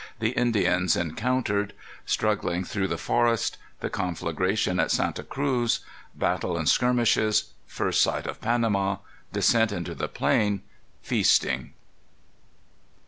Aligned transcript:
The 0.19 0.31
Indians 0.31 0.95
Encountered. 0.95 1.73
Struggling 2.07 2.63
through 2.63 2.87
the 2.87 2.97
Forest. 2.97 3.59
The 3.81 3.89
Conflagration 3.91 4.79
at 4.79 4.89
Santa 4.89 5.21
Cruz. 5.23 5.81
Battle 6.15 6.57
and 6.57 6.67
Skirmishes. 6.67 7.53
First 7.67 8.01
Sight 8.01 8.25
of 8.25 8.41
Panama. 8.41 8.97
Descent 9.31 9.71
into 9.71 9.93
the 9.93 10.07
Plain. 10.07 10.63
Feasting. 11.03 11.73